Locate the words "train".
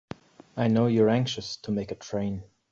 1.95-2.41